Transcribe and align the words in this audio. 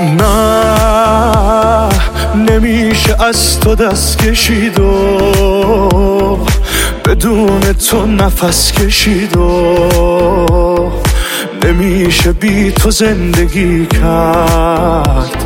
نه 0.00 1.88
نمیشه 2.34 3.24
از 3.24 3.60
تو 3.60 3.74
دست 3.74 4.18
کشید 4.18 4.80
و 4.80 6.46
بدون 7.04 7.60
تو 7.60 8.06
نفس 8.06 8.72
کشید 8.72 9.36
و 9.36 10.92
نمیشه 11.64 12.32
بی 12.32 12.72
تو 12.72 12.90
زندگی 12.90 13.86
کرد. 13.86 15.44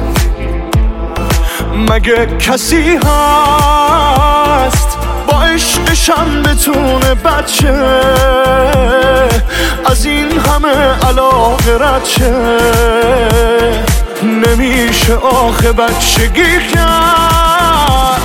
مگه 1.90 2.26
کسی 2.26 2.98
هست 3.04 4.98
با 5.26 5.43
عشقشم 5.43 6.43
بتونه 6.43 7.14
بچه؟ 7.14 8.00
از 9.84 10.07
این 10.07 10.40
همه 10.40 11.07
علاقه 11.08 11.79
رچه؟ 11.80 13.54
نمیشه 14.24 15.14
آخه 15.14 15.72
بچگی 15.72 16.58
کرد. 16.74 18.20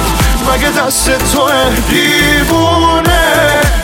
مگه 0.53 0.72
دست 0.72 1.34
تو 1.34 1.49
دیوونه؟ 1.89 3.22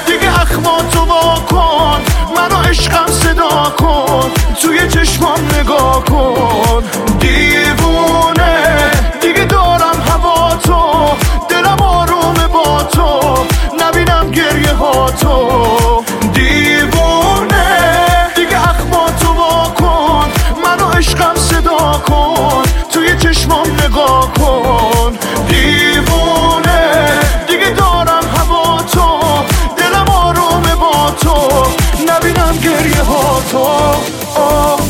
دیگه 0.08 0.42
اخماتو 0.42 1.00
وا 1.00 1.36
کن. 1.50 2.02
منو 2.36 2.62
عشقم 2.70 3.08
صدا 3.08 3.74
کن. 3.78 4.32
توی 4.62 4.88
چشمام 4.88 5.40
نگاه 5.60 6.04
کن. 6.04 6.84
دیوونه. 7.20 8.92
دیگه 9.22 9.46
دارم 9.46 10.02
هوا 10.10 10.56
تو. 10.64 11.10
دلم 11.50 11.82
آرومه 11.82 12.48
با 12.48 12.84
تو. 12.84 13.46
نبینم 13.80 14.32
گریه 14.32 14.74
ها 14.74 15.10
تو. 15.12 15.55
کن 22.10 22.64
توی 22.94 23.18
چشمام 23.18 23.68
نگاه 23.86 24.34
کن. 24.34 25.18
دیوونه 25.48 27.20
دیگه 27.48 27.70
دارم 27.70 28.24
هوا 28.38 28.82
تو 28.82 29.20
دلم 29.78 30.10
آرومه 30.10 30.76
با 30.76 31.12
تو. 31.22 31.38
نبینم 32.08 32.58
گریه 32.64 33.04
ها 33.04 33.42
تو. 33.52 33.60
آه. 34.42 34.85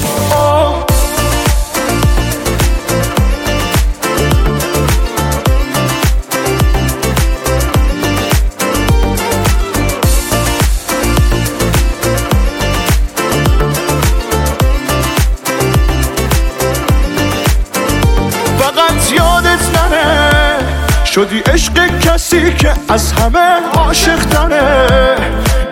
یادت 19.16 19.60
نره. 19.76 20.58
شدی 21.06 21.40
عشق 21.40 22.00
کسی 22.00 22.54
که 22.54 22.74
از 22.90 23.12
همه 23.12 23.78
عاشق 23.78 24.20
تره. 24.20 25.16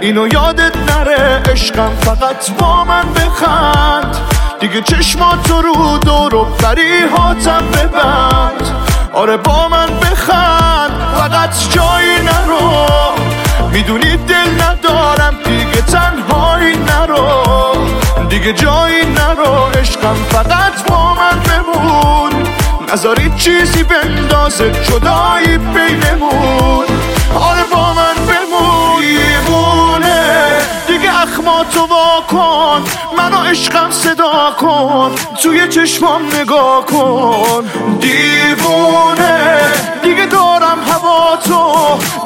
اینو 0.01 0.27
یادت 0.27 0.77
نره 0.77 1.41
عشقم 1.51 1.91
فقط 2.01 2.51
با 2.59 2.83
من 2.83 3.13
بخند. 3.13 4.17
دیگه 4.59 4.81
چشماتو 4.81 5.61
رو 5.61 5.97
دور 5.97 6.35
و 6.35 6.47
هاتم 7.17 7.65
ببند. 7.73 8.67
آره 9.13 9.37
با 9.37 9.67
من 9.67 9.87
بخند 9.99 10.91
فقط 11.17 11.49
جایی 11.69 12.19
نرو. 12.19 12.87
می‌دونی 13.71 14.17
دل 14.17 14.61
ندارم 14.61 15.35
دیگه 15.45 15.81
تنهایی 15.81 16.77
نرو. 16.77 17.43
دیگه 18.29 18.53
جایی 18.53 19.05
نرو 19.05 19.79
عشقم 19.79 20.15
فقط 20.29 20.83
با 20.87 21.12
نذاری 22.93 23.31
چیزی 23.37 23.83
بندازه 23.83 24.71
جدایی 24.71 25.57
بینمون. 25.57 26.85
آره 27.35 27.63
با 27.71 27.93
من 27.93 28.15
بمون. 28.27 29.01
دیوونه 29.01 30.21
دیگه 30.87 31.21
اخماتو 31.21 31.79
وا 31.85 32.21
کن 32.29 32.83
منو 33.17 33.37
عشقم 33.37 33.91
صدا 33.91 34.53
کن 34.59 35.11
توی 35.43 35.67
چشمام 35.67 36.21
نگاه 36.41 36.85
کن. 36.85 37.63
دیوونه. 37.99 39.59
دیگه 40.03 40.25
دارم 40.25 40.77
هوا 40.91 41.37
تو 41.37 41.73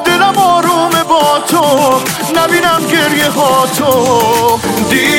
دلم 0.04 0.38
آرومه 0.38 1.04
با 1.04 1.38
تو 1.48 2.00
نبینم 2.36 2.80
گریه 2.92 3.30
ها 3.30 3.66
تو. 3.78 4.60
دیوونه 4.90 5.17